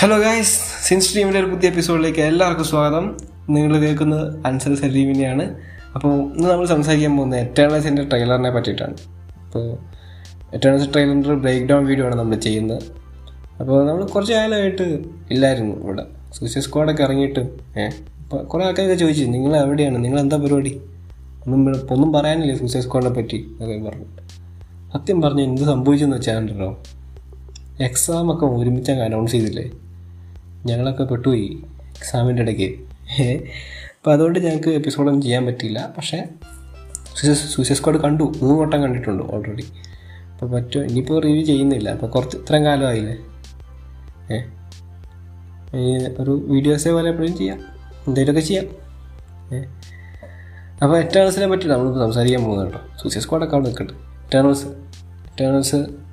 Hello 0.00 0.16
guys 0.22 0.52
sin 0.86 0.98
സ്ട്രീമിന്റെ 1.04 1.38
ഒരു 1.40 1.48
പുതിയ 1.52 1.68
എപ്പിസോഡിലേക്ക് 1.70 2.20
എല്ലാവർക്കും 2.30 2.66
സ്വാഗതം. 2.70 3.04
നിങ്ങൾ 3.54 3.72
കേൾക്കുന്നത് 3.84 4.26
അൻസൽ 4.48 4.74
സലീമിനെയാണ് 4.80 5.44
അപ്പോൾ 5.94 6.12
ഇന്ന് 6.34 6.46
നമ്മൾ 6.50 6.66
സംസാരിക്കാൻ 6.72 7.12
പോകുന്നത് 7.16 7.40
എറ്റേണൽസിന്റെ 7.44 8.02
ട്രെയിലറിനെ 8.10 8.50
പറ്റിയിട്ടാണ്. 8.56 8.94
അപ്പോൾ 9.44 9.64
എറ്റേണൽസ് 10.56 10.86
ട്രെയിലറിന്റെ 10.92 11.36
ബ്രേക്ക് 11.44 11.64
ഡൗൺ 11.70 11.82
വീഡിയോ 11.90 12.04
ആണ് 12.08 12.18
നമ്മൾ 12.20 12.38
ചെയ്യുന്നത്. 12.46 12.84
അപ്പോൾ 13.60 13.80
നമ്മൾ 13.88 14.04
കുറച്ച് 14.14 14.34
കാലമായിട്ട് 14.38 14.86
ഇല്ലായിരുന്നു 15.36 15.74
ഇവിടെ. 15.86 16.04
സൂസൈഡ് 16.38 16.64
സ്ക്വാഡൊക്കെ 16.68 17.04
ഇറങ്ങിയിട്ട് 17.08 17.42
ഏഹ് 17.80 17.96
അപ്പോൾ 18.20 18.44
കുറേ 18.52 18.64
ആൾക്കാരൊക്കെ 18.68 18.98
ചോദിച്ചു 19.02 19.26
നിങ്ങൾ 19.34 19.54
എവിടെയാണ്? 19.64 19.98
നിങ്ങൾ 20.04 20.20
എന്താ 20.24 20.38
പരിപാടി? 20.44 20.74
ഒന്നും 21.44 21.60
ഒന്നും 21.96 22.12
പറയാനില്ല 22.18 22.56
സൂസൈഡ് 22.62 22.84
സ്ക്വാഡിനെ 22.88 23.14
പറ്റി? 23.18 23.40
അതൊക്കെ 23.58 23.82
പറഞ്ഞു 23.88 24.08
സത്യം 24.94 25.20
പറഞ്ഞു 25.26 25.44
എന്ത് 25.48 25.66
സംഭവിച്ചെന്ന് 25.72 26.16
വെച്ചാൽ 26.20 26.48
എക്സാം 27.90 28.26
ഒക്കെ 28.36 28.46
ഒരുമിച്ച് 28.60 28.90
അങ്ങ് 28.92 29.06
അനൗൺസ് 29.10 29.32
ചെയ്തില്ലേ? 29.34 29.66
ഞങ്ങളൊക്കെ 30.66 31.04
പെട്ടുപോയി 31.04 31.48
എക്സാമിന്റെ 31.98 32.42
ഇടയ്ക്ക്. 32.42 32.68
അപ്പോൾ 33.96 34.12
അതുകൊണ്ട് 34.12 34.38
ഞങ്ങൾക്ക് 34.38 34.68
എപ്പിസോഡൊന്നും 34.68 35.22
ചെയ്യാൻ 35.22 35.46
പറ്റിയില്ല. 35.46 35.94
പക്ഷേ 35.96 36.18
സൂസൈഡ് 37.54 37.76
സ്ക്വാഡ് 37.78 37.98
കണ്ടു. 37.98 38.24
മൂന്ന് 38.42 38.56
വട്ടം 38.62 38.82
കണ്ടിട്ടുണ്ട് 38.82 39.22
ഓൾറെഡി 39.34 39.64
അപ്പോൾ 40.32 40.48
പറ്റുമോ 40.54 40.84
ഇനിയിപ്പോൾ 40.84 41.22
റിവ്യൂ 41.22 41.46
ചെയ്യുന്നില്ല. 41.46 41.88
അപ്പോൾ 41.88 42.06
കുറച്ച് 42.06 42.36
ഇത്രയും 42.36 42.64
കാലമായില്ലേ? 42.64 43.16
ഏ 44.32 44.38
ഒരു 46.22 46.32
വീഡിയോസേ 46.52 46.92
പോലെ 46.92 47.08
എപ്പോഴും 47.10 47.36
ചെയ്യാം. 47.36 47.58
എന്തെങ്കിലുമൊക്കെ 48.08 48.48
ചെയ്യാം. 48.48 48.66
ഏ 49.54 49.58
അപ്പോൾ 50.82 50.96
എറ്റേണൽസിനെ 50.98 51.46
പറ്റി 51.46 51.66
നമ്മളിപ്പോൾ 51.66 52.02
സംസാരിക്കാൻ 52.06 52.44
പോകുന്നത് 52.44 52.66
കേട്ടോ. 52.66 52.80
സൂസൈഡ് 53.02 53.22
സ്ക്വാഡൊക്കെ 53.22 53.56
അവിടെ 53.56 53.68
നിൽക്കട്ടെ 53.68 53.94
എറ്റേണൽസ് 54.24 54.66
എറ്റേണൽസ് 55.28 56.07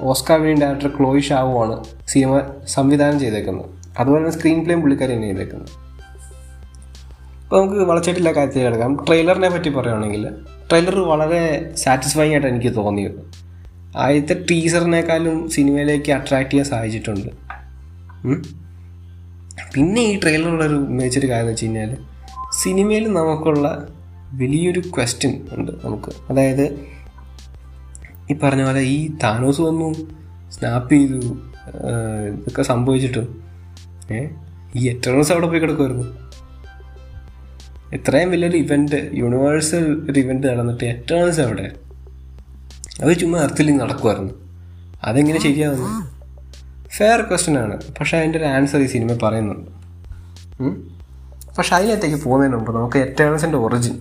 ഓസ്കാർ 0.00 0.40
വിനിയും 0.40 0.60
ഡയറക്ടർ 0.60 0.90
ക്ലോയി 0.98 1.20
ഷാവുമാണ് 1.20 1.84
സിനിമ 2.08 2.40
സംവിധാനം 2.66 3.20
ചെയ്തേക്കുന്നത്. 3.20 3.70
അതുപോലെ 3.98 4.20
തന്നെ 4.20 4.38
സ്ക്രീൻ 4.38 4.62
പ്ലേയും 4.64 4.80
പുള്ളിക്കാരി 4.80 5.12
തന്നെ 5.12 5.28
ചെയ്തേക്കുന്നത്. 5.28 5.70
അപ്പോൾ 7.44 7.56
നമുക്ക് 7.60 7.82
വളച്ചായിട്ടില്ല 7.90 8.32
കാര്യത്തിൽ 8.32 8.64
കിടക്കാം. 8.66 9.04
ട്രെയിലറിനെ 9.08 9.48
പറ്റി 9.48 9.68
പറയുകയാണെങ്കിൽ 9.68 10.28
ട്രെയിലർ 10.70 11.00
വളരെ 11.00 11.74
സാറ്റിസ്ഫൈങ് 11.76 12.32
ആയിട്ട് 12.32 12.46
എനിക്ക് 12.46 12.76
തോന്നിയത്. 12.76 13.20
ആദ്യത്തെ 13.96 14.44
ടീസറിനേക്കാളും 14.50 15.50
സിനിമയിലേക്ക് 15.50 16.12
അട്രാക്ട് 16.12 16.50
ചെയ്യാൻ 16.50 16.66
സാധിച്ചിട്ടുണ്ട്. 16.70 17.30
പിന്നെ 19.74 20.02
ഈ 20.02 20.20
ട്രെയിലറുള്ളൊരു 20.20 20.74
മികച്ചൊരു 20.74 21.26
കാര്യം 21.26 21.42
എന്ന് 21.42 21.52
വെച്ച് 21.52 21.64
കഴിഞ്ഞാൽ 21.64 21.96
സിനിമയിൽ 22.52 23.12
നമുക്കുള്ള 23.12 23.86
വലിയൊരു 24.32 24.80
ക്വസ്റ്റ്യൻ 24.80 25.42
ഉണ്ട് 25.52 25.72
നമുക്ക്. 25.84 26.12
അതായത് 26.30 26.95
ഈ 28.30 28.38
പറഞ്ഞ 28.42 28.64
പോലെ 28.64 28.80
ഈ 28.92 29.16
താനോസ് 29.22 29.60
വന്നു 29.60 29.88
സ്നാപ്പ് 30.50 30.94
ചെയ്തു 30.94 31.20
ഇതൊക്കെ 32.32 32.62
സംഭവിച്ചിട്ടും 32.62 33.26
ഏ? 34.10 34.20
ഈ 34.76 34.88
എറ്റേണൽസ് 34.88 35.32
അവിടെ 35.32 35.46
പോയി 35.46 35.60
കിടക്കുമായിരുന്നു 35.60 36.06
ഇത്രയും 37.92 38.30
വലിയൊരു 38.30 38.56
ഇവന്റ് 38.56 39.10
യൂണിവേഴ്സൽ 39.12 39.84
ഒരു 40.10 40.18
ഇവന്റ് 40.20 40.46
നടന്നിട്ട് 40.46 40.84
എറ്റേണൽസ് 40.84 41.40
അവിടെ? 41.40 41.66
അത് 43.00 43.16
ചുമ്മാ 43.18 43.38
എർത്തിൽ 43.40 43.76
നടക്കുമായിരുന്നു 43.76 44.34
അതെങ്ങനെ 45.04 45.40
ശരിയാവുന്നു? 45.40 45.88
ഫെയർ 46.96 47.20
ക്വസ്റ്റ്യൻ 47.22 47.58
ആണ്. 47.58 47.74
പക്ഷേ 48.00 48.18
അതിന്റെ 48.18 48.38
ഒരു 48.38 48.44
ആൻസർ 48.46 48.80
ഈ 48.80 48.86
സിനിമ 48.86 49.18
പറയുന്നുണ്ട്. 49.22 49.70
പക്ഷെ 51.58 51.74
അതിനകത്തേക്ക് 51.76 52.24
പോകുന്നതിന് 52.24 52.56
മുമ്പ് 52.56 52.76
നമുക്ക് 52.76 52.98
എറ്റേണൽസിന്റെ 52.98 53.58
ഒറിജിൻ 53.58 53.96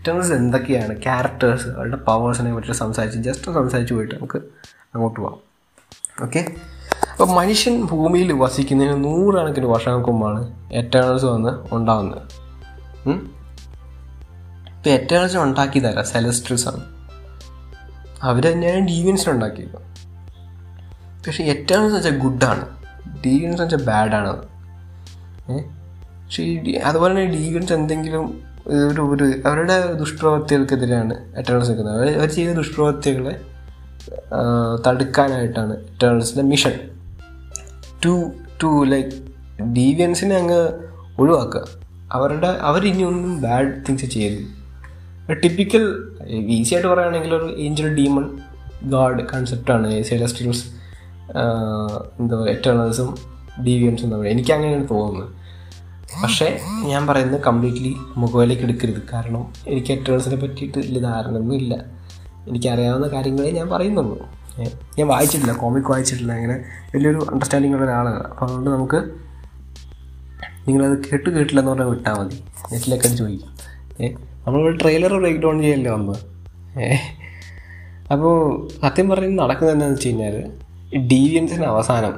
എറ്റേണൽസ് 0.00 0.32
എന്തൊക്കെയാണ്? 0.32 1.02
ക്യാരക്ടേഴ്സ് 1.02 1.68
അവരുടെ 1.68 1.96
പവേഴ്സിനെ 1.96 2.54
പറ്റി 2.54 2.72
സംസാരിച്ച് 2.72 3.18
ജസ്റ്റ് 3.18 3.52
സംസാരിച്ച് 3.52 3.94
പോയിട്ട് 3.94 4.14
നമുക്ക് 4.14 4.38
അങ്ങോട്ട് 4.94 5.20
പോകാം 5.20 5.38
ഓക്കെ 6.24 6.40
അപ്പോൾ 7.12 7.28
മനുഷ്യൻ 7.32 7.74
ഭൂമിയിൽ 7.84 8.32
വസിക്കുന്നതിന് 8.32 9.04
നൂറുകണക്കിന് 9.04 9.66
വർഷങ്ങൾക്ക് 9.66 10.08
മുമ്പാണ് 10.08 10.40
എറ്റേണൽസ് 10.72 11.24
വന്ന് 11.24 11.74
ഉണ്ടാകുന്നത് 11.74 12.22
ഇപ്പോൾ 14.70 14.90
എറ്റേണൽസ് 14.90 15.36
ഉണ്ടാക്കി 15.36 15.78
തരാം 15.78 16.04
സെലസ്ട്രിസ് 16.04 16.68
ആണ്. 16.68 16.82
അവർ 18.22 18.52
തന്നെയാണ് 18.52 18.88
ഡീവിയൻസിനെ 18.88 19.32
ഉണ്ടാക്കിയത്. 19.32 19.78
പക്ഷേ 21.26 21.44
എറ്റേണൽസ് 21.44 21.94
വെച്ചാൽ 21.94 22.18
ഗുഡാണ് 22.18 22.64
ഡീവിയൻസ് 23.26 23.62
വെച്ചാൽ 23.62 23.84
ബാഡാണ് 23.84 24.32
പക്ഷേ 26.22 26.42
ഈ 26.42 26.74
അതുപോലെ 26.74 27.12
തന്നെ 27.12 27.26
ഡീവിയൻസ് 27.38 27.72
എന്തെങ്കിലും 27.72 28.49
ഒരു 28.66 29.00
ഒരു 29.14 29.24
അവരുടെ 29.46 29.94
ദുഷ്പ്രവൃത്തികൾക്കെതിരെയാണ് 29.94 31.14
എറ്റേണൽസ് 31.36 31.68
നിൽക്കുന്നത്. 31.68 31.96
അവർ 31.96 32.18
അവർ 32.18 32.28
ചെയ്യുന്ന 32.28 32.56
ദുഷ്പ്രവൃത്തികളെ 32.56 33.40
ആഹ്, 34.32 34.78
തടുക്കാനായിട്ടാണ് 34.86 35.74
എറ്റേണൽസിന്റെ 35.80 36.42
മിഷൻ 36.42 36.72
ടു 38.04 38.30
ടു 38.62 38.84
ലൈക്ക് 38.84 39.10
ഡീവിയൻസിനെ 39.72 40.36
അങ്ങ് 40.36 40.60
ഒഴിവാക്കുക. 41.18 41.64
അവരുടെ 42.12 42.46
അവരിനി 42.46 43.02
ഒന്നും 43.02 43.42
ബാഡ് 43.42 43.84
തിങ്സ് 43.88 44.04
ചെയ്യരുത്. 44.04 44.46
ടിപ്പിക്കൽ 45.42 45.84
ഈസി 46.28 46.74
ആയിട്ട് 46.74 46.88
പറയുകയാണെങ്കിൽ 46.88 47.34
ഒരു 47.34 47.56
ഏഞ്ചൽ 47.58 47.94
ഡീമൺ 47.94 48.38
ഗാഡ് 48.84 49.22
കൺസെപ്റ്റാണ് 49.22 50.02
സെലസ്റ്റിൽസ് 50.02 50.64
എന്താ 52.20 52.36
പറയുക 52.36 52.48
എറ്റേണൽസും 52.48 53.10
ഡീവിയൻസും 53.66 54.10
തമ്മിൽ. 54.10 54.28
എനിക്ക് 54.28 54.52
അങ്ങനെയാണ് 54.52 54.88
തോന്നുന്നത്. 54.88 55.28
പക്ഷേ 56.22 56.60
ഞാൻ 56.84 57.06
പറയുന്നത് 57.06 57.40
കംപ്ലീറ്റ്ലി 57.40 57.96
മുഖവിലേക്ക് 58.16 58.62
എടുക്കരുത്. 58.62 59.02
കാരണം 59.12 59.52
എനിക്ക് 59.66 59.92
എട്ടേഴ്സിനെ 59.92 60.36
പറ്റിയിട്ട് 60.36 60.78
വലിയ 60.78 61.00
ധാരണ 61.00 61.36
ഒന്നും 61.36 61.56
ഇല്ല. 61.56 61.74
എനിക്കറിയാവുന്ന 62.48 63.06
കാര്യങ്ങളെ 63.06 63.50
ഞാൻ 63.50 63.68
പറയുന്നുള്ളൂ. 63.68 64.28
ഞാൻ 64.98 65.08
വായിച്ചിട്ടില്ല 65.08 65.52
കോമിക് 65.52 65.90
വായിച്ചിട്ടില്ല. 65.90 66.32
അങ്ങനെ 66.32 66.64
വലിയൊരു 66.94 67.26
അണ്ടർസ്റ്റാൻഡിങ് 67.32 67.74
ഉള്ള 67.74 67.84
ഒരാളാണ് 67.84 68.24
അപ്പോൾ 68.24 68.44
അതുകൊണ്ട് 68.44 68.70
നമുക്ക് 68.70 69.00
നിങ്ങളത് 70.68 71.04
കേട്ട് 71.04 71.30
കേട്ടില്ലെന്ന് 71.30 71.70
പറഞ്ഞാൽ 71.70 71.88
വിട്ടാൽ 71.88 72.12
മതി. 72.12 72.36
നെറ്റിലൊക്കെ 72.72 73.08
അടിച്ച് 73.08 73.24
ഏഹ് 74.02 74.16
നമ്മളിവിടെ 74.46 74.76
ട്രെയിലർ 74.76 75.18
ബ്രേക്ക് 75.18 75.40
ഡൗൺ 75.40 75.62
ചെയ്യല്ലേ 75.62 75.90
വന്നത്? 75.90 76.18
ഏ 76.78 76.96
അപ്പോൾ 78.12 78.34
സത്യം 78.82 79.08
പറഞ്ഞ് 79.08 79.38
നടക്കുന്നത് 79.38 79.74
എന്താണെന്ന് 79.74 79.96
വെച്ച് 79.96 80.08
കഴിഞ്ഞാൽ 80.08 80.36
ഡീവിയൻസിന് 81.12 81.64
അവസാനം 81.64 82.14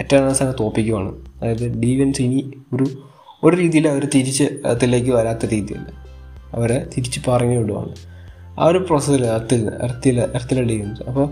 എറ്റേണൽസ് 0.00 0.42
അങ്ങ് 0.42 0.54
തോപ്പിക്കുവാണ്. 0.60 1.29
അതായത് 1.40 1.80
ഡീവിയൻസ് 1.80 2.22
ഇനി 2.22 2.52
ഒരു 2.72 2.86
ഒരു 3.44 3.56
രീതിയിൽ 3.56 3.88
അവർ 3.88 4.08
തിരിച്ച് 4.14 4.44
അതിലേക്ക് 4.66 5.10
വരാത്ത 5.10 5.46
രീതിയിൽ 5.46 5.80
അവരെ 6.54 6.86
തിരിച്ച് 6.96 7.20
പറഞ്ഞു 7.28 7.58
വിടുവാണ്. 7.58 7.94
ആ 8.60 8.64
ഒരു 8.64 8.78
പ്രോസസ്സിൽ 8.78 9.26
എർത്തിൽ 9.26 9.68
എർത്തിൽ 9.82 10.20
എർത്തിലെ 10.20 10.62
ഡീവിയൻസ് 10.62 11.02
അപ്പോൾ 11.02 11.30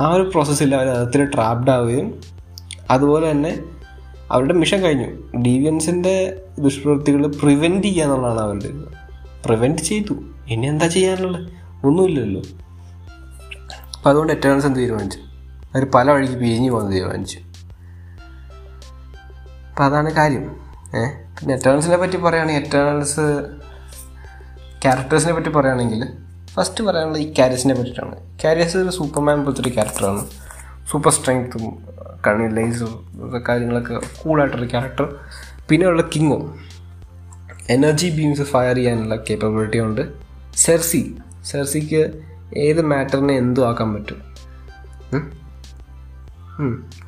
ആ 0.00 0.12
ഒരു 0.12 0.22
പ്രോസസ്സിൽ 0.22 0.74
അവർ 0.74 0.88
എർത്തിൽ 0.88 1.24
ട്രാപ്ഡ് 1.24 1.70
ആവുകയും 1.70 2.20
അതുപോലെ 2.90 3.30
തന്നെ 3.30 3.58
അവരുടെ 4.30 4.52
മിഷൻ 4.52 4.80
കഴിഞ്ഞു. 4.80 5.38
ഡീവിയൻസിന്റെ 5.42 6.42
ദുഷ്പ്രവൃത്തികൾ 6.58 7.26
പ്രിവെന്റ് 7.26 7.82
ചെയ്യുക 7.82 8.04
എന്നുള്ളതാണ് 8.04 8.40
അവരുടെ 8.40 8.68
പ്രിവെന്റ് 9.44 9.82
ചെയ്തു. 9.82 10.14
ഇനി 10.48 10.66
എന്താ 10.66 10.86
ചെയ്യാനുള്ളത്? 10.86 11.48
ഒന്നുമില്ലല്ലോ. 11.86 12.42
അപ്പോൾ 13.96 14.10
അതുകൊണ്ട് 14.10 14.32
എറ്റേണൽസ് 14.32 14.66
എന്ത് 14.66 14.78
തീരുമാനിച്ചു? 14.78 15.18
അവർ 15.74 15.86
പല 15.94 16.10
വഴിക്ക് 16.10 16.34
പിരിഞ്ഞു 16.34 16.70
പോകാൻ 16.70 16.92
തീരുമാനിച്ചു. 16.92 17.47
അപ്പം 19.78 19.90
അതാണ് 19.90 20.10
കാര്യം. 20.14 20.44
ഏഹ് 20.98 21.10
പിന്നെ 21.34 21.52
എറ്റേണൽസിനെ 21.54 21.96
പറ്റി 21.96 22.16
പറയുകയാണെങ്കിൽ 22.16 22.62
എറ്റേണൽസ് 22.62 23.24
ക്യാരക്ടേഴ്സിനെ 24.82 25.32
പറ്റി 25.34 25.50
പറയുകയാണെങ്കിൽ 25.56 26.00
ഫസ്റ്റ് 26.54 26.84
പറയാനുള്ളത് 26.84 27.20
ഈ 27.22 27.26
ക്യാരിയസിനെ 27.34 27.74
പറ്റിയിട്ടാണ്. 27.74 28.16
ക്യാരിയസ് 28.40 28.76
ഒരു 28.76 28.92
സൂപ്പർമാൻ 28.96 29.44
പോലത്തെ 29.44 29.62
ഒരു 29.62 29.68
ക്യാരക്ടറാണ് 29.68 30.22
സൂപ്പർ 30.90 31.12
സ്ട്രെങ്ത്തും 31.12 31.64
കണ്ണി 32.26 32.48
ലൈസും 32.56 32.92
കാര്യങ്ങളൊക്കെ 33.48 34.00
കൂളായിട്ടൊരു 34.22 34.68
ക്യാരക്ടർ 34.72 35.06
പിന്നെ 35.68 35.86
ഉള്ള 35.86 36.02
കിങ്ങോ 36.02 36.40
എനർജി 37.70 38.10
ബീംസ് 38.16 38.42
ഫയർ 38.42 38.74
ചെയ്യാനുള്ള 38.74 39.16
കേപ്പബിലിറ്റി 39.30 39.78
ഉണ്ട്. 39.78 40.02
സെർസി 40.56 41.02
സെർസിക്ക് 41.44 42.02
ഏത് 42.56 42.82
മാറ്ററിനെ 42.94 43.36
എന്തും 43.44 43.68
ആക്കാൻ 43.68 43.94
പറ്റും. 43.94 44.20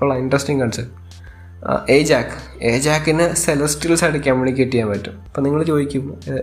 ഉള്ള 0.03 0.15
ഇൻട്രസ്റ്റിംഗ് 0.15 0.62
കൺസെപ്റ്റ് 0.62 1.00
ഏജാക്ക് 1.91 2.37
ഏജാക്കിന് 2.62 3.35
സെലസ്റ്റിയൽസ് 3.35 4.05
ആയിട്ട് 4.05 4.19
കമ്മ്യൂണിക്കേറ്റ് 4.19 4.73
ചെയ്യാൻ 4.73 4.89
പറ്റും. 4.91 5.23
അപ്പം 5.27 5.43
നിങ്ങൾ 5.43 5.62
ചോദിക്കും 5.62 6.21
ഏഹ്, 6.29 6.43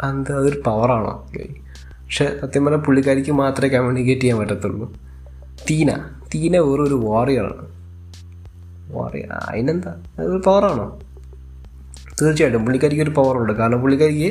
അത് 0.00 0.32
അതൊരു 0.32 0.62
പവറാണോ 0.66 1.26
പക്ഷെ 2.04 2.38
സത്യം 2.40 2.64
പറഞ്ഞാൽ 2.64 2.80
പുള്ളിക്കാരിക്ക് 2.80 3.30
മാത്രമേ 3.30 3.68
കമ്മ്യൂണിക്കേറ്റ് 3.68 4.20
ചെയ്യാൻ 4.20 4.38
പറ്റത്തുള്ളൂ. 4.38 4.94
തീന. 5.70 5.90
തീന 6.34 6.58
വെറും 6.58 6.84
ഒരു 6.84 6.94
വാറിയറാണ് 6.94 7.64
വാറിയർ 8.92 9.32
അതിനെന്താ? 9.32 9.94
അതൊരു 10.18 10.42
പവറാണോ 10.46 11.00
തീർച്ചയായിട്ടും 12.22 12.64
പുള്ളിക്കാരിക്ക് 12.64 13.02
ഒരു 13.02 13.10
പവറുണ്ട് 13.10 13.52
കാരണം 13.52 13.80
പുള്ളിക്കാരിക്ക് 13.80 14.30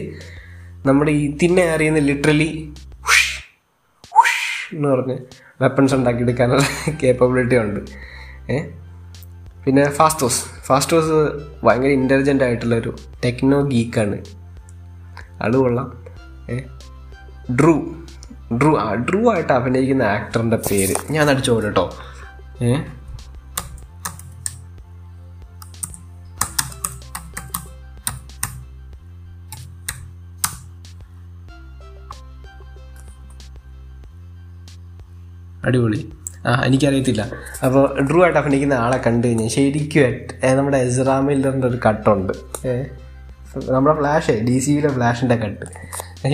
നമ്മുടെ 0.87 1.11
ഈ 1.11 1.37
തിന്നെ 1.37 1.63
അറിയുന്ന 1.63 1.99
ലിറ്ററലി 1.99 2.73
എന്ന് 4.73 4.87
പറഞ്ഞ് 4.87 5.17
വെപ്പൺസ് 5.61 5.95
ഉണ്ടാക്കിയെടുക്കാനുള്ള 5.95 6.63
കേപ്പബിലിറ്റി 7.03 7.55
ഉണ്ട്. 7.55 7.79
ഏ? 8.51 8.57
പിന്നെ 9.67 9.91
ഫാസ്റ്റോസ് 9.91 10.41
ഫാസ്റ്റോസ് 10.65 11.15
ഭയങ്കര 11.65 11.87
ഇന്റലിജന്റ് 11.87 12.43
ആയിട്ടുള്ളൊരു 12.43 12.95
ടെക്നോ 13.25 13.61
ഗീക്കാണ് 13.61 14.17
അത് 15.41 15.55
കൊള്ളാം. 15.55 15.87
ഡ്രൂ 17.55 17.73
ഡ്രൂ 18.57 18.77
ആ 18.77 18.93
ഡ്രൂ 18.93 19.33
ആയിട്ട് 19.33 19.53
അഭിനയിക്കുന്ന 19.53 20.03
ആക്ടറിന്റെ 20.03 20.57
പേര്. 20.57 20.95
ഞാൻ 21.11 21.29
അടിച്ചു 21.29 21.51
പോലെ 21.51 21.65
കേട്ടോ 21.65 21.85
ഏ? 22.61 22.75
അടിപൊളി. 35.63 36.01
ആ 36.49 36.51
എനിക്കറിയത്തില്ല. 36.67 37.23
അപ്പോൾ 37.65 37.83
ഡ്രൂ 38.07 38.19
ആയിട്ട് 38.25 38.39
അഭിനയിക്കുന്ന 38.41 38.75
ആളെ 38.85 38.97
കണ്ടു 39.07 39.25
കഴിഞ്ഞാൽ 39.27 39.49
ശരിക്കും 39.55 40.13
നമ്മുടെ 40.59 40.79
എസ്റാ 40.87 41.15
മില്ലറിന്റെ 41.27 41.67
ഒരു 41.71 41.79
കട്ടുണ്ട് 41.85 42.33
നമ്മുടെ 43.75 43.95
ഫ്ലാഷ് 43.99 44.33
ഡി 44.47 44.55
സിയിലെ 44.65 44.89
ഫ്ലാഷിന്റെ 44.97 45.37
കട്ട് 45.43 45.65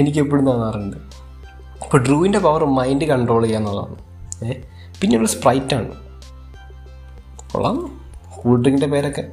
എനിക്ക് 0.01 0.19
എപ്പോഴും 0.23 0.45
തോന്നാറുണ്ട്. 0.49 0.97
അപ്പോൾ 1.83 1.99
ഡ്രൂവിന്റെ 2.05 2.39
പവർ 2.45 2.63
മൈൻഡ് 2.79 3.05
കൺട്രോൾ 3.11 3.41
ചെയ്യുക 3.45 3.59
എന്നുള്ളതാണ് 3.61 3.97
ഏ 4.45 4.59
പിന്നെ 4.99 5.15
ഒരു 5.19 5.29
സ്പ്രൈറ്റാണ് 5.35 5.89
കൊള്ളാം. 7.51 7.77
കൂൾ 8.37 8.55
ഡ്രിങ്കിന്റെ 8.61 8.89
പേരൊക്കെ 8.93 9.23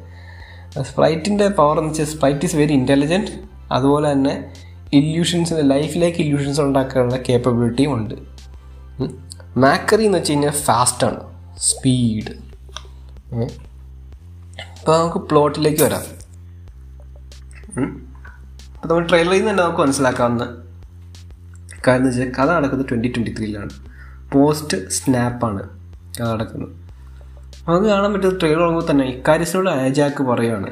സ്പ്രൈറ്റിന്റെ 0.89 1.47
പവർ 1.59 1.77
എന്ന് 1.81 1.91
വെച്ചാൽ 1.91 2.09
സ്പ്രൈറ്റ് 2.15 2.47
ഈസ് 2.47 2.57
വെരി 2.61 2.75
ഇന്റലിജന്റ് 2.81 3.33
അതുപോലെ 3.77 4.07
തന്നെ 4.13 4.35
ഇല്യൂഷൻസിന്റെ 4.99 5.65
ലൈഫിലേക്ക് 5.75 6.21
ഇല്യൂഷൻസ് 6.25 6.61
ഉണ്ടാക്കാനുള്ള 6.61 7.19
കേപ്പബിലിറ്റിയും 7.29 7.93
ഉണ്ട്. 7.97 8.15
മാക്കറി 9.57 10.05
എന്ന് 10.05 10.19
വെച്ച് 10.19 10.33
കഴിഞ്ഞാൽ 10.33 10.51
ഫാസ്റ്റാണ് 10.51 11.21
സ്പീഡ് 11.59 12.33
അപ്പോൾ 14.79 14.99
നമുക്ക് 15.01 15.19
പ്ലോട്ടിലേക്ക് 15.19 15.83
വരാം. 15.83 16.05
അപ്പോൾ 18.75 18.89
നമ്മൾ 18.89 19.07
ട്രെയിലറിൽ 19.07 19.37
നിന്ന് 19.37 19.51
തന്നെ 19.51 19.63
നമുക്ക് 19.63 19.81
മനസ്സിലാക്കാവുന്ന 19.81 20.45
കാര്യം 21.87 22.07
എന്ന് 22.07 22.11
വെച്ചാൽ 22.11 22.33
കഥ 22.39 22.51
നടക്കുന്നത് 22.57 22.89
ട്വന്റി 22.91 23.09
ട്വന്റി 23.09 23.33
ത്രീയിലാണ് 23.39 23.71
പോസ്റ്റ് 24.33 24.91
സ്നാപ്പാണ് 24.91 25.63
കഥ 26.17 26.29
നടക്കുന്നത്. 26.35 26.73
നമുക്ക് 27.67 27.89
കാണാൻ 27.89 28.13
പറ്റുന്ന 28.13 28.39
ട്രെയിലർ 28.39 28.61
തുടങ്ങുമ്പോൾ 28.61 28.91
തന്നെ 28.91 29.05
ഇക്കാര്യസിനോട് 29.05 29.71
അയജാക്ക് 29.71 30.23
പറയുകയാണ് 30.23 30.71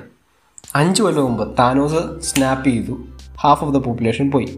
അഞ്ച് 0.74 1.02
കൊല്ലം 1.02 1.24
മുമ്പ് 1.24 1.58
താനോസ് 1.58 2.02
സ്നാപ്പ് 2.20 2.69
ചെയ്തു. 2.69 2.94
ഹാഫ് 3.42 3.64
ഓഫ് 3.64 3.74
ദ 3.74 3.81
പോപ്പുലേഷൻ 3.86 4.31
പോയി. 4.31 4.50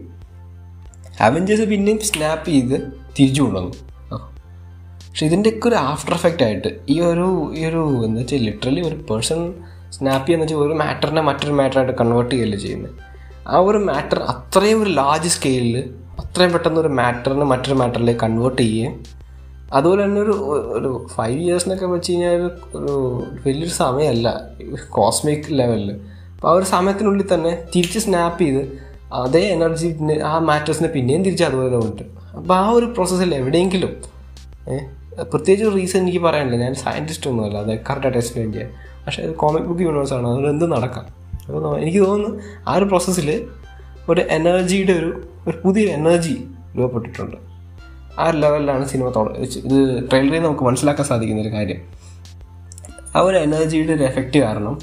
അവഞ്ചേഴ്സ് 1.21 1.63
പിന്നെയും 1.63 1.99
സ്നാപ്പ് 1.99 2.49
ചെയ്ത് 2.49 2.75
തിരിച്ചു 3.17 3.41
കൊണ്ടുവന്നു. 3.41 3.90
പക്ഷെ 5.11 5.25
ഇതിന്റെയൊക്കെ 5.25 5.65
ഒരു 5.67 5.77
ആഫ്റ്റർ 5.83 6.13
എഫക്റ്റ് 6.13 6.43
ആയിട്ട് 6.43 6.69
ഈ 6.89 6.95
ഒരു 7.03 7.25
ഈ 7.53 7.61
ഒരു 7.65 7.81
എന്ന് 8.05 8.17
വെച്ചാൽ 8.19 8.43
ലിറ്ററലി 8.45 8.81
ഒരു 8.81 8.97
പേഴ്സൺ 9.09 9.39
സ്നാപ്പ് 9.91 10.33
എന്ന് 10.33 10.45
വെച്ചാൽ 10.45 10.61
ഒരു 10.65 10.75
മാറ്ററിനെ 10.81 11.21
മറ്റൊരു 11.21 11.53
മാറ്ററായിട്ട് 11.53 11.95
കൺവേർട്ട് 11.99 12.31
ചെയ്യല്ലേ 12.31 12.59
ചെയ്യുന്നത് 12.59 12.93
ആ 13.47 13.57
ഒരു 13.61 13.79
മാറ്റർ 13.87 14.19
അത്രയും 14.33 14.79
ഒരു 14.81 14.91
ലാർജ് 14.91 15.29
സ്കെയിലിൽ 15.29 15.75
അത്രയും 16.21 16.51
പെട്ടെന്ന് 16.53 16.79
ഒരു 16.81 16.91
മാറ്ററിന് 16.99 17.45
മറ്റൊരു 17.45 17.75
മാറ്ററിലേക്ക് 17.75 18.21
കൺവേർട്ട് 18.21 18.61
ചെയ്യുകയും 18.61 18.93
അതുപോലെ 19.71 20.01
തന്നെ 20.03 20.21
ഒരു 20.21 20.35
ഒരു 20.77 20.89
ഫൈവ് 21.15 21.37
ഇയേഴ്സിനൊക്കെ 21.41 21.87
വെച്ച് 21.87 22.11
കഴിഞ്ഞാൽ 22.11 22.45
ഒരു 22.77 22.93
വലിയൊരു 23.45 23.73
സമയമല്ല 23.77 24.27
കോസ്മിക് 24.91 25.49
ലെവലിൽ 25.59 25.91
അപ്പോൾ 26.31 26.49
ആ 26.49 26.53
ഒരു 26.53 26.67
സമയത്തിനുള്ളിൽ 26.67 27.27
തന്നെ 27.33 27.51
തിരിച്ച് 27.75 27.99
സ്നാപ്പ് 27.99 28.41
ചെയ്ത് 28.43 28.63
അതേ 29.19 29.43
എനർജി 29.49 29.89
ആ 30.25 30.33
മാറ്റേഴ്സിനെ 30.47 30.89
പിന്നെയും 30.89 31.23
തിരിച്ച് 31.23 31.45
അതുപോലെ 31.45 31.77
ഉണ്ട് 31.83 32.03
അപ്പോൾ 32.37 32.55
ആ 32.55 32.65
ഒരു 32.69 32.87
പ്രോസസ്സിൽ 32.95 33.31
എവിടെയെങ്കിലും 33.35 33.93
പ്രത്യേകിച്ച് 35.19 35.63
ഒരു 35.63 35.75
റീസൺ 35.75 35.99
എനിക്ക് 35.99 36.19
പറയാനില്ല. 36.19 36.57
ഞാൻ 36.57 36.75
സയന്റിസ്റ്റ് 36.75 37.29
ഒന്നുമല്ല. 37.29 37.57
അത് 37.57 37.67
കറക്റ്റായിട്ട് 37.67 38.17
എക്സ്പ്ലെയിൻ 38.17 38.53
ചെയ്യാൻ. 38.53 38.71
പക്ഷേ 39.05 39.23
അത് 39.23 39.35
കോമിക് 39.35 39.63
ബുക്ക് 39.63 39.81
യൂണിവേഴ്സ് 39.81 40.13
ആണ്. 40.13 40.27
അതുകൊണ്ട് 40.27 40.49
എന്ത് 40.49 40.71
നടക്കാം. 40.71 41.05
അപ്പോൾ 41.47 41.79
എനിക്ക് 41.79 42.05
തോന്നുന്നു 42.05 42.41
ആ 42.67 42.75
ഒരു 42.75 42.85
പ്രോസസ്സിൽ 42.85 43.47
ഒരു 44.09 44.21
എനർജിയുടെ 44.21 44.91
ഒരു 44.91 45.23
ഒരു 45.47 45.57
പുതിയ 45.65 45.85
എനർജി 45.85 46.43
രൂപപ്പെട്ടിട്ടുണ്ട്. 46.77 47.37
ആ 48.19 48.29
ലെവലിലാണ് 48.29 48.85
സിനിമ 48.85 49.07
ഇത് 49.07 50.09
ട്രെയിലറിൽ 50.09 50.39
നമുക്ക് 50.39 50.63
മനസ്സിലാക്കാൻ 50.63 51.07
സാധിക്കുന്ന 51.07 51.41
ഒരു 51.41 51.49
കാര്യം. 51.49 51.77
ആ 53.15 53.19
ഒരു 53.19 53.37
എനർജിയുടെ 53.37 53.91
ഒരു 53.91 54.03
എഫക്റ്റ് 54.03 54.39
കാരണം 54.39 54.79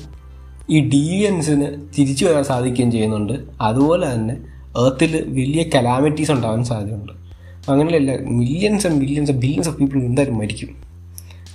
ഈ 0.70 0.90
ഡീവിയൻസിന് 0.90 1.76
തിരിച്ചു 1.98 2.26
വരാൻ 2.26 2.44
സാധിക്കുകയും 2.44 2.92
ചെയ്യുന്നുണ്ട്. 2.92 3.32
അതുപോലെ 3.60 4.14
തന്നെ 4.14 4.36
എർത്തിൽ 4.78 5.24
വലിയ 5.28 5.62
കലാമിറ്റീസ് 5.62 6.30
ഉണ്ടാവാൻ 6.30 6.64
സാധ്യതയുണ്ട്. 6.64 7.27
അങ്ങനെയല്ല 7.68 8.16
millions 8.22 8.86
and 8.86 9.00
millions 9.00 9.32
billions 9.32 9.68
of 9.68 9.78
people 9.78 9.98
എന്തായാലും 9.98 10.38
മരിക്കും. 10.38 10.70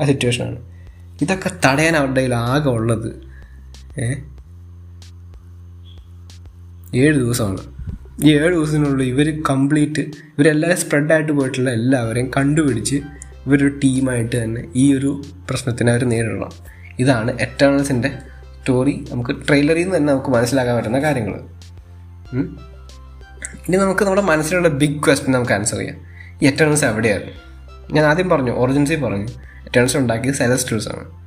ആ 0.01 0.05
സിറ്റുവേഷനാണ് 0.05 0.57
ഇതൊക്കെ 1.21 1.49
തടയാൻ 1.65 1.97
അവരുടെ 1.97 2.19
കയ്യിൽ 2.19 2.35
ആകെ 2.35 2.69
ഉള്ളത് 2.69 3.09
ഏ? 3.99 4.07
ഏഴ് 6.95 7.13
ദിവസമാണ്. 7.13 7.61
ഈ 8.23 8.37
ഏഴ് 8.37 8.53
ദിവസത്തിനുള്ളിൽ 8.53 9.07
ഇവർ 9.07 9.43
കംപ്ലീറ്റ് 9.49 9.99
ഇവരെല്ലാവരും 9.99 10.77
സ്പ്രെഡായിട്ട് 10.77 11.31
പോയിട്ടുള്ള 11.31 11.69
എല്ലാവരെയും 11.71 12.31
കണ്ടുപിടിച്ച് 12.37 12.95
ഇവരൊരു 13.45 13.67
ടീമായിട്ട് 13.83 14.43
തന്നെ 14.43 14.67
ഈ 14.75 14.93
ഒരു 14.93 15.21
പ്രശ്നത്തിനെ 15.49 15.91
അവർ 15.91 16.03
നേരിടണം. 16.03 16.51
ഇതാണ് 16.99 17.37
എറ്റേണൽസിന്റെ 17.39 18.09
സ്റ്റോറി 18.59 19.05
നമുക്ക് 19.11 19.47
ട്രെയിലറിൽ 19.47 19.83
നിന്ന് 19.83 19.97
തന്നെ 19.97 20.13
നമുക്ക് 20.13 20.29
മനസ്സിലാക്കാൻ 20.29 20.75
പറ്റുന്ന 20.75 21.01
കാര്യങ്ങൾ. 21.01 21.39
ഇനി 23.67 23.77
നമുക്ക് 23.77 24.03
നമ്മുടെ 24.03 24.21
മനസ്സിലുള്ള 24.21 24.67
ബിഗ് 24.67 25.05
ക്വസ്റ്റ്യൻ 25.05 25.33
നമുക്ക് 25.33 25.51
ആൻസർ 25.51 25.77
ചെയ്യാം. 25.77 25.95
ഈ 26.41 26.47
എറ്റേണൽസ് 26.47 26.85
എവിടെയായിരുന്നു? 26.85 27.33
ഞാൻ 27.93 28.05
ആദ്യം 28.05 28.29
പറഞ്ഞു 28.29 28.51
ഒറിജിൻസി 28.51 28.95
പറഞ്ഞു. 28.95 29.27
എറ്റേണൽസ് 29.65 29.97
ഉണ്ടാക്കിയത് 29.97 30.35
സെലസ്റ്റിൽസ് 30.35 30.89
ആണ്. 30.89 31.23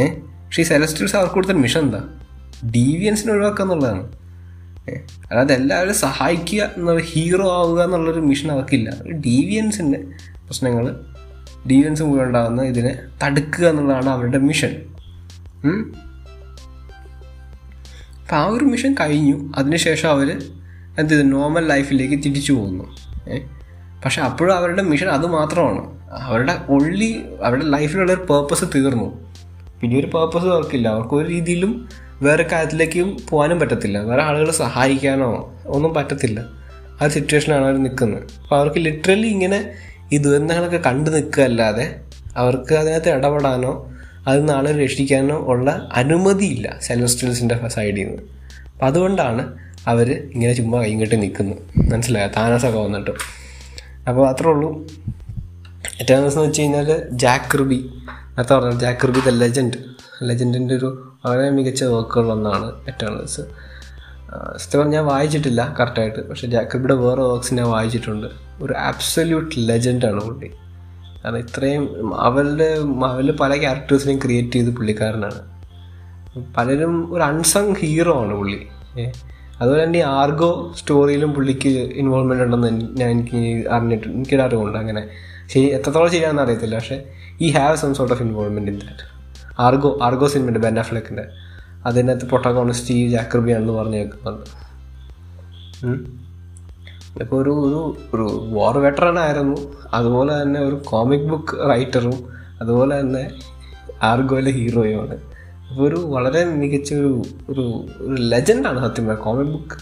ഏഹ് 0.00 0.16
പക്ഷേ 0.16 0.62
ഈ 0.62 0.64
സെലസ്റ്റിൽസ് 0.64 1.16
അവർക്ക് 1.16 1.34
കൊടുത്ത 1.34 1.52
മിഷൻ 1.52 1.80
എന്താ? 1.80 2.04
ഡീവിയൻസിനെ 2.70 3.32
ഒഴിവാക്കുക 3.32 3.62
എന്നുള്ളതാണ്. 3.62 4.12
അതായത് 5.32 5.52
എല്ലാവരും 5.52 5.94
സഹായിക്കുക 5.94 6.70
എന്നുള്ള 6.76 7.02
ഹീറോ 7.04 7.52
ആവുക 7.52 7.84
എന്നുള്ളൊരു 7.84 8.20
മിഷൻ 8.20 8.52
അവർക്കില്ല. 8.52 8.90
ഡീവിയൻസിന്റെ 9.12 10.04
പ്രശ്നങ്ങൾ 10.46 11.00
ഡീവിയൻസ് 11.70 12.02
മൂലം 12.02 12.22
ഉണ്ടാകുന്ന 12.22 12.62
ഇതിനെ 12.62 12.98
തടുക്കുക 13.24 13.66
എന്നുള്ളതാണ് 13.66 14.08
അവരുടെ 14.08 14.38
മിഷൻ. 14.38 14.76
അപ്പം 18.20 18.36
ആ 18.36 18.46
ഒരു 18.46 18.64
മിഷൻ 18.64 18.94
കഴിഞ്ഞു. 19.00 19.52
അതിനുശേഷം 19.56 20.10
അവർ 20.10 20.42
എന്ത് 20.98 21.32
നോർമൽ 21.32 21.66
ലൈഫിലേക്ക് 21.68 22.14
തിരിച്ചു 22.14 22.52
പോകുന്നു 22.52 22.84
പക്ഷെ 24.04 24.22
അപ്പോഴും 24.22 24.56
അവരുടെ 24.56 24.82
മിഷൻ 24.82 25.08
അത് 25.08 25.26
മാത്രമാണ്. 25.26 25.82
അവരുടെ 26.12 26.54
ഒള്ളി 26.68 27.22
അവരുടെ 27.42 27.64
ലൈഫിലുള്ള 27.64 28.12
ഒരു 28.12 28.20
പേർപ്പസ് 28.20 28.64
തീർന്നു. 28.74 29.28
പിന്നെ 29.80 30.00
ഒരു 30.00 30.06
പേർപ്പസ് 30.06 30.44
അവർക്കില്ല. 30.44 30.88
അവർക്ക് 30.88 31.14
ഒരു 31.14 31.28
രീതിയിലും 31.28 31.88
വേറെ 32.22 32.42
കാര്യത്തിലേക്കും 32.42 33.16
പോകാനും 33.30 33.60
പറ്റത്തില്ല. 33.60 33.98
വേറെ 33.98 34.22
ആളുകളെ 34.22 34.52
സഹായിക്കാനോ 34.52 35.54
ഒന്നും 35.66 35.94
പറ്റത്തില്ല. 35.94 36.44
ആ 37.02 37.08
സിറ്റുവേഷനാണ് 37.08 37.64
അവർ 37.64 37.76
നിൽക്കുന്നത്. 37.76 38.22
അപ്പോൾ 38.42 38.56
അവർക്ക് 38.56 38.78
ലിറ്ററലി 38.78 39.26
ഇങ്ങനെ 39.26 39.70
ഈ 40.12 40.18
ദുരന്തങ്ങളൊക്കെ 40.18 40.76
കണ്ടു 40.76 41.10
നിൽക്കുക 41.10 41.42
അല്ലാതെ 41.42 42.00
അവർക്ക് 42.36 42.74
അതിനകത്ത് 42.74 43.08
ഇടപെടാനോ 43.08 43.92
അതിൽ 44.26 44.38
നിന്ന് 44.38 44.52
ആളെ 44.52 44.82
രക്ഷിക്കാനോ 44.82 45.36
ഉള്ള 45.36 45.88
അനുമതിയില്ല. 45.92 46.78
സെലസ്റ്റിൽസിന്റെ 46.82 47.68
സൈഡിൽ 47.68 48.04
നിന്ന് 48.06 48.22
അപ്പം 48.72 48.86
അതുകൊണ്ടാണ് 48.86 49.67
അവർ 49.88 50.30
ഇങ്ങനെ 50.34 50.52
ചുമ്മാ 50.52 50.78
കൈ 50.78 50.94
കെട്ടി 50.94 51.16
നിൽക്കുന്നു 51.16 51.56
മനസ്സിലായോ? 51.92 52.28
താനസൊക്കെ 52.36 52.78
വന്നിട്ട്. 52.78 53.10
അപ്പോൾ 54.08 54.28
അത്രേ 54.28 54.50
ഉള്ളൂ. 54.50 54.86
എറ്റേണൽസ് 56.00 56.36
എന്ന് 56.36 56.48
വെച്ച് 56.48 56.62
കഴിഞ്ഞാൽ 56.62 57.02
ജാക്ക് 57.10 57.58
റുബി. 57.58 57.90
നേരത്തെ 58.04 58.54
പറഞ്ഞു 58.54 58.80
ജാക്ക് 58.80 59.08
റുബി 59.08 59.20
ദ 59.26 59.28
ലെജൻഡ്. 59.28 59.78
ലെജൻഡിന്റെ 60.22 60.74
ഒരു 60.74 61.12
വളരെ 61.26 61.50
മികച്ച 61.50 61.84
വർക്കുകളൊന്നാണ് 61.84 62.72
എറ്റേണൽസ് 62.88 63.36
സത്യം 63.36 64.58
സ്ഥലം 64.58 64.90
ഞാൻ 64.90 65.04
വായിച്ചിട്ടില്ല 65.04 65.76
കറക്റ്റായിട്ട് 65.80 66.28
പക്ഷേ 66.28 66.46
ജാക്ക് 66.46 66.74
റുബിയുടെ 66.74 66.94
വേറെ 66.94 67.22
വർക്ക്സ് 67.22 67.54
ഞാൻ 67.54 67.66
വായിച്ചിട്ടുണ്ട്. 67.66 68.26
ഒരു 68.62 68.72
ആബ്സല്യൂട്ട് 68.72 69.54
ലെജൻഡാണ് 69.58 70.20
പുള്ളി. 70.20 70.50
കാരണം 71.24 71.38
ഇത്രയും 71.38 71.84
അവരുടെ 72.20 72.78
അവരിൽ 73.04 73.32
പല 73.32 73.58
ക്യാരക്ടേഴ്സിനെയും 73.58 74.20
ക്രിയേറ്റ് 74.24 74.52
ചെയ്ത് 74.52 74.70
പുള്ളിക്കാരനാണ്. 74.76 75.40
പലരും 76.56 77.14
ഒരു 77.14 77.22
അൺസങ് 77.22 77.74
ഹീറോ 77.78 78.20
ആണ് 78.20 78.34
പുള്ളി. 78.34 78.66
അതുപോലെ 79.58 79.80
തന്നെ 79.84 79.98
ഈ 79.98 80.06
ആർഗോ 80.18 80.48
സ്റ്റോറിയിലും 80.78 81.30
പുള്ളിക്ക് 81.34 81.70
ഇൻവോൾവ്മെന്റ് 82.00 82.44
ഉണ്ടെന്ന് 82.44 82.70
ഞാൻ 83.00 83.08
എനിക്ക് 83.10 83.40
അറിഞ്ഞിട്ട് 83.68 84.06
എനിക്കൊരു 84.08 84.42
അറിവുണ്ട് 84.42 84.78
അങ്ങനെ. 84.78 85.02
ശരി 85.52 85.66
എത്രത്തോളം 85.76 86.10
ശരിയാണെന്ന് 86.10 86.42
അറിയത്തില്ല 86.42 86.76
പക്ഷേ 86.76 86.96
ഈ 87.40 87.48
have 87.50 87.76
some 87.76 87.94
sort 87.94 88.14
of 88.14 88.22
involvement 88.22 88.70
in 88.72 88.78
that 88.78 89.04
Argo 89.58 89.98
Argo 90.02 90.26
സിനിമയുണ്ട് 90.26 90.58
ബെന്നാഫ്ലെക്കിന്റെ 90.58 91.24
അതിനകത്ത് 91.86 92.26
പൊട്ടോകോണിസ്റ്റ് 92.30 92.84
സ്റ്റീവ് 92.84 93.10
ജാക്രബി 93.10 93.50
ആണെന്ന് 93.52 93.72
പറഞ്ഞു 93.72 93.96
കേൾക്കുന്നുണ്ട് 93.96 94.46
ഇപ്പോൾ 97.22 97.36
ഒരു 97.42 97.52
ഒരു 97.66 97.78
ഒരു 98.14 98.24
വാർ 98.48 98.78
വെറ്ററൻ 98.78 99.18
ആയിരുന്നു. 99.18 99.56
അതുപോലെ 99.92 100.42
തന്നെ 100.42 100.60
ഒരു 100.60 100.76
കോമിക് 100.90 101.26
ബുക്ക് 101.30 101.56
റൈറ്ററും 101.70 102.16
അതുപോലെ 102.60 103.00
തന്നെ 103.00 103.22
ആർഗോയിലെ 104.02 104.50
ഹീറോയുമാണ് 104.50 105.16
അപ്പോൾ 105.70 105.84
ഒരു 105.88 105.96
വളരെ 105.96 106.44
മികച്ച 106.44 106.94
ഒരു 106.94 107.10
ഒരു 107.48 107.64
ഒരു 108.00 108.16
ലെജൻഡാണ് 108.22 108.80
സത്യം 108.80 109.06
പറയുക 109.06 109.22
കോമിക് 109.22 109.52
ബുക്ക് 109.52 109.76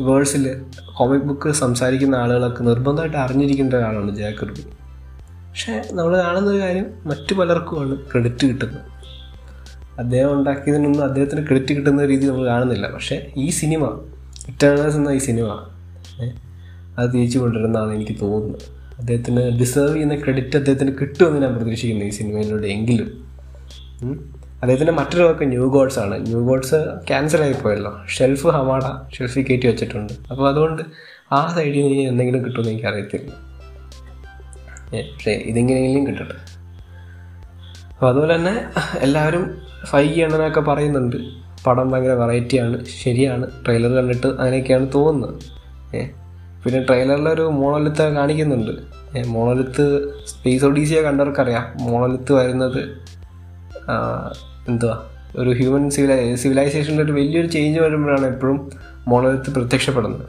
വേൾഡ്സിൽ 0.00 0.44
കോമിക് 0.94 1.22
ബുക്ക് 1.22 1.50
സംസാരിക്കുന്ന 1.52 2.14
ആളുകളൊക്കെ 2.14 2.62
നിർബന്ധമായിട്ട് 2.62 3.16
അറിഞ്ഞിരിക്കേണ്ട 3.16 3.74
ഒരാളാണ് 3.74 4.16
ജാക്കർബി 4.16 4.64
പക്ഷേ 5.48 5.74
നമ്മൾ 5.92 6.12
കാണുന്ന 6.22 6.50
ഒരു 6.50 6.58
കാര്യം 6.58 6.86
മറ്റു 7.06 7.34
പലർക്കുമാണ് 7.34 7.96
ക്രെഡിറ്റ് 8.10 8.46
കിട്ടുന്നത്. 8.46 8.80
അദ്ദേഹം 9.98 10.30
ഉണ്ടാക്കിയതിനൊന്നും 10.38 11.04
അദ്ദേഹത്തിന് 11.04 11.42
ക്രെഡിറ്റ് 11.46 11.72
കിട്ടുന്ന 11.72 12.06
രീതി 12.06 12.24
നമ്മൾ 12.26 12.46
കാണുന്നില്ല. 12.46 12.86
പക്ഷേ 12.90 13.16
ഈ 13.36 13.50
സിനിമ 13.50 13.82
ഇറ്റേണേഴ്സ് 14.48 14.96
എന്ന 14.96 15.10
ഈ 15.10 15.18
സിനിമ 15.18 15.48
അത് 16.98 17.06
തിരിച്ചു 17.14 17.38
കൊണ്ടുവരുന്നതാണ് 17.38 17.92
എനിക്ക് 17.94 18.14
തോന്നുന്നത്. 18.20 18.64
അദ്ദേഹത്തിന് 18.98 19.44
ഡിസേർവ് 19.60 19.94
ചെയ്യുന്ന 19.94 20.16
ക്രെഡിറ്റ് 20.16 20.56
അദ്ദേഹത്തിന് 20.56 20.92
കിട്ടുമെന്ന് 21.00 21.40
ഞാൻ 21.42 21.54
പ്രതീക്ഷിക്കുന്നു 21.56 22.04
ഈ 22.04 22.10
സിനിമയിലൂടെ 22.10 22.66
എങ്കിലും. 22.66 23.10
അദ്ദേഹത്തിന്റെ 24.64 24.92
മറ്റൊരു 24.92 25.44
ന്യൂ 25.44 25.64
ഗോഡ്സ് 25.70 25.98
ആണ്. 25.98 26.16
ന്യൂ 26.26 26.40
ഗോഡ്സ് 26.48 26.78
ക്യാൻസൽ 27.08 27.42
ആയിപ്പോയല്ലോ 27.42 27.92
ഷെൽഫ് 28.16 28.46
ഹവാട 28.56 28.84
ഷെൽഫിൽ 29.16 29.44
കയറ്റി 29.48 29.66
വെച്ചിട്ടുണ്ട്. 29.66 30.12
അപ്പോൾ 30.30 30.48
അതുകൊണ്ട് 30.48 30.82
ആ 31.32 31.40
സൈഡിൽ 31.56 31.82
നിന്ന് 31.88 32.04
എന്തെങ്കിലും 32.10 32.44
കിട്ടുമെന്ന് 32.44 32.70
എനിക്ക് 32.70 32.86
അറിയത്തില്ല 32.86 33.30
പക്ഷേ 35.12 35.32
ഇതെങ്ങനെയെങ്കിലും 35.50 36.06
കിട്ടട്ടെ. 36.06 36.36
അപ്പോൾ 37.92 38.08
അതുപോലെ 38.10 38.34
തന്നെ 38.36 38.54
എല്ലാവരും 38.98 39.44
ഫൈവ് 39.84 40.14
എണ്ണനൊക്കെ 40.20 40.60
പറയുന്നുണ്ട്. 40.60 41.16
പടം 41.66 41.90
ഭയങ്കര 41.90 42.14
വെറൈറ്റിയാണ് 42.22 42.84
ശരിയാണ്. 43.02 43.46
ട്രെയിലർ 43.64 43.92
കണ്ടിട്ട് 43.96 44.26
അങ്ങനെയൊക്കെയാണ് 44.26 44.86
തോന്നുന്നത്. 44.94 45.36
ഏ 45.96 46.02
പിന്നെ 46.64 46.80
ട്രെയിലറിലൊരു 46.80 47.42
മോണോലിത്ത് 47.42 48.04
കാണിക്കുന്നുണ്ട്. 48.14 48.72
മോണോലിത്ത് 49.26 49.84
സ്പേസ് 50.26 50.64
ഒഡീസിയ 50.64 51.00
കണ്ടവർക്കറിയാം. 51.02 51.64
മോണോലിത്ത് 51.80 52.32
വരുന്നത് 52.32 52.82
എന്തുവാ? 54.68 55.04
ഒരു 55.36 55.50
ഹ്യൂമൻ 55.50 55.90
സിവിലൈ 55.90 56.34
സിവിലൈസേഷനിൽ 56.34 57.02
ഒരു 57.02 57.12
വലിയൊരു 57.12 57.46
ചേഞ്ച് 57.46 57.80
വരുമ്പോഴാണ് 57.80 58.26
എപ്പോഴും 58.26 58.70
മോണോലിത്ത് 59.08 59.50
പ്രത്യക്ഷപ്പെടുന്നത്. 59.50 60.26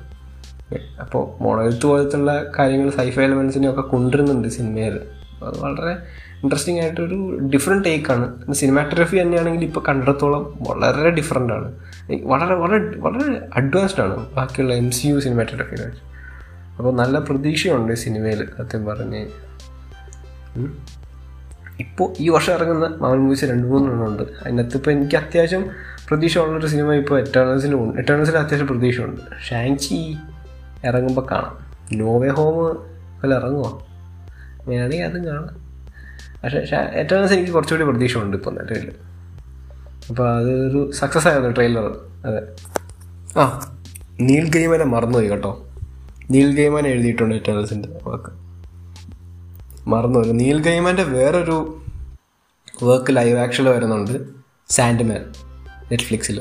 അപ്പോൾ 1.01 1.43
മോണോലിത്ത് 1.43 1.85
പോലത്തുള്ള 1.85 2.45
കാര്യങ്ങൾ 2.59 2.89
സൈഫ 2.89 3.19
എലമെൻസിനെ 3.19 3.69
ഒക്കെ 3.69 3.81
കൊണ്ടുവരുന്നുണ്ട് 3.81 4.47
സിനിമയിൽ 4.47 4.99
അത് 5.43 5.59
വളരെ 5.59 5.97
ഇൻട്രസ്റ്റിംഗ് 6.43 6.81
ആയിട്ടൊരു 6.81 7.37
ഡിഫറെന്റ് 7.53 7.85
ടേക്കാണ് 7.85 8.53
സിനിമാറ്റോഗ്രഫി 8.53 9.21
തന്നെയാണെങ്കിൽ 9.21 9.63
ഇപ്പോൾ 9.63 9.83
കണ്ടിടത്തോളം 9.87 10.57
വളരെ 10.69 11.09
ഡിഫറെന്റ് 11.09 11.53
ആണ്. 11.53 11.73
വളരെ 12.23 12.55
വളരെ 12.55 12.99
വളരെ 12.99 13.47
അഡ്വാൻസ്ഡ് 13.55 14.01
ആണ് 14.01 14.33
ബാക്കിയുള്ള 14.33 14.73
എം 14.73 14.91
സി 14.91 15.07
യു 15.07 15.19
സിനിമാറ്റോഗ്രഫിയുടെ 15.19 15.87
അപ്പോൾ 16.77 16.93
നല്ല 16.95 17.19
പ്രതീക്ഷയുണ്ട് 17.19 17.93
സിനിമയിൽ 17.93 18.45
സത്യം 18.57 18.85
പറഞ്ഞ്. 18.85 19.25
ഇപ്പോൾ 21.79 22.13
ഈ 22.19 22.29
വർഷം 22.29 22.53
ഇറങ്ങുന്ന 22.53 22.95
മാമൻ 23.01 23.19
മൂവീസ് 23.19 23.45
രണ്ട് 23.45 23.67
മൂന്നെണ്ണം 23.67 24.07
ഉണ്ട് 24.07 24.23
അതിനകത്ത് 24.23 24.77
ഇപ്പോൾ 24.77 24.91
എനിക്ക് 24.91 25.15
അത്യാവശ്യം 25.15 25.69
പ്രതീക്ഷ 26.07 26.37
ഉള്ളൊരു 26.37 26.67
സിനിമ 26.67 26.93
ഇപ്പോൾ 26.93 27.19
എറ്റേണൽസിലും 27.19 27.83
ഉണ്ട്. 27.83 27.99
എറ്റേണൽസിൽ 27.99 28.31
അത്യാവശ്യം 28.31 28.67
പ്രതീക്ഷയുണ്ട്. 28.67 29.21
ഷാങ്ചി 29.49 30.15
ഇറങ്ങുമ്പോൾ 30.83 31.27
കാണാം. 31.31 31.65
നോവേ 31.93 32.29
ഹോം 32.29 32.57
വല്ല 33.23 33.35
ഇറങ്ങുമോ 33.35 33.87
വേണമെങ്കിൽ 34.67 35.03
അതും 35.03 35.25
കാണാം. 35.25 35.65
പക്ഷേ 36.43 36.75
എറ്റേണൽസ് 36.93 37.33
എനിക്ക് 37.33 37.51
കുറച്ചുകൂടി 37.51 37.87
പ്രതീക്ഷ 37.89 38.17
ഉണ്ട് 38.17 38.37
ഇപ്പോൾ 38.37 38.51
നിലവിൽ 38.51 38.91
അപ്പോൾ 40.09 40.37
അതൊരു 40.37 40.91
സക്സസ് 40.91 41.27
ആയിരുന്നു 41.27 41.49
ട്രെയിലർ 41.49 41.95
അതെ. 42.25 42.41
ആ 43.39 43.75
നീൽ 44.19 44.51
ഗെയ്മനെ 44.51 44.85
മറന്നുപോയി 44.85 45.27
കേട്ടോ. 45.27 45.65
നീൽ 46.31 46.55
ഗെയ്മനെ 46.55 46.89
എഴുതിയിട്ടുണ്ട് 46.89 47.35
എറ്റേണൽസിന്റെ 47.35 47.89
വർക്ക് 48.03 48.44
മറന്നുപോയി. 49.87 50.31
നീൽ 50.31 50.61
ഗെയ്മാന്റെ 50.61 51.03
വേറൊരു 51.03 51.81
വർക്ക് 52.83 53.15
ലൈവ് 53.15 53.39
ആക്ഷൻ 53.39 53.65
വരുന്നുണ്ട് 53.65 54.11
സാൻഡ്മാൻ 54.69 55.25
നെറ്റ്ഫ്ലിക്സിൽ 55.81 56.39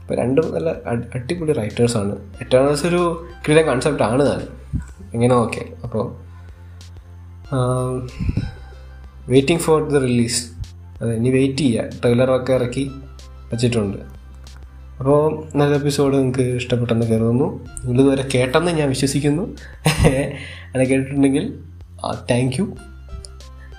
അപ്പോൾ 0.00 0.14
രണ്ടും 0.14 0.54
നല്ല 0.54 0.76
അടി- 0.86 1.04
അടിപൊളി 1.14 1.52
റൈറ്റേഴ്സാണ് 1.52 2.16
എറ്റേണൽസ് 2.40 2.86
ഒരു 2.86 3.26
ക്രിയ 3.46 3.62
കൺസെപ്റ്റ് 3.62 4.02
ആണ് 4.02 4.26
താൻ 4.26 4.46
എങ്ങനെ 5.14 5.34
ഓക്കെ 5.34 5.66
അപ്പോൾ 5.84 6.16
വെയിറ്റിംഗ് 9.28 9.60
ഫോർ 9.60 9.90
ദ 9.90 9.96
റിലീസ് 9.96 10.50
അതെ 11.02 11.14
ഇനി 11.14 11.30
വെയിറ്റ് 11.30 11.58
ചെയ്യുക 11.58 11.84
ട്രെയിലറൊക്കെ 11.84 12.52
ഇറക്കി 12.52 12.90
വെച്ചിട്ടുണ്ട്. 13.52 13.98
അപ്പോൾ 14.98 15.48
നല്ല 15.56 15.74
എപ്പിസോഡ് 15.74 16.16
നിങ്ങൾക്ക് 16.16 16.42
ഇഷ്ടപ്പെട്ടെന്ന് 16.42 17.06
കരുതുന്നു. 17.06 17.64
നിങ്ങളിതുവരെ 17.84 18.28
കേട്ടെന്ന് 18.34 18.72
ഞാൻ 18.72 18.88
വിശ്വസിക്കുന്നു. 18.88 19.42
അങ്ങനെ 20.66 20.84
കേട്ടിട്ടുണ്ടെങ്കിൽ 20.84 21.58
താങ്ക് 22.04 22.56
യു 22.58 22.76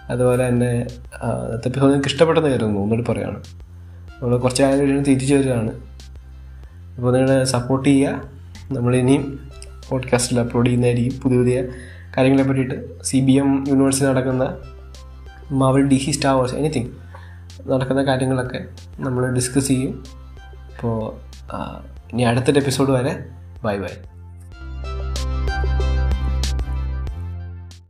അതുപോലെ 0.09 0.47
തന്നെ 0.47 0.71
ഇന്നത്തെ 0.71 1.67
എപ്പിസോഡ് 1.67 1.91
നിങ്ങൾക്ക് 1.91 2.07
ഇഷ്ടപ്പെട്ടെന്ന് 2.07 2.49
കരുതുന്നു 2.49 2.79
ഒന്നുകൂടി 2.79 3.11
പറയുകയാണ് 3.11 3.43
നമ്മൾ 4.21 4.37
കുറച്ച് 4.37 4.63
കാലം 4.63 5.03
തിരിച്ചു 5.03 5.35
വരികയാണ്. 5.35 5.71
അപ്പോൾ 6.95 7.13
നിങ്ങൾ 7.13 7.43
സപ്പോർട്ട് 7.43 7.89
ചെയ്യുക. 7.89 8.21
നമ്മളിനിയും 8.71 9.51
പോഡ്കാസ്റ്റിൽ 9.89 10.39
അപ്ലോഡ് 10.39 10.65
ചെയ്യുന്നതായിരിക്കും. 10.65 11.21
പുതിയ 11.21 11.37
പുതിയ 11.37 11.63
കാര്യങ്ങളെ 12.17 12.43
പറ്റിയിട്ട് 12.43 13.03
സി 13.03 13.17
ബി 13.17 13.31
എം 13.31 13.65
യൂണിവേഴ്സിറ്റി 13.67 14.05
നടക്കുന്ന 14.05 14.57
Marvel 15.51 15.81
D 15.81 15.95
C 15.95 16.11
Star 16.11 16.35
Wars 16.35 16.55
anything 16.55 16.87
നടക്കുന്ന 17.67 18.03
കാര്യങ്ങളൊക്കെ 18.03 18.65
നമ്മൾ 18.99 19.33
ഡിസ്കസ് 19.33 19.67
ചെയ്യും. 19.67 20.03
അപ്പോൾ 20.75 21.15
ഇനി 22.13 22.21
അടുത്തൊരു 22.21 22.59
എപ്പിസോഡ് 22.59 22.91
വരെ 22.91 23.25
ബൈ 23.63 23.77
ബൈ 23.77 23.87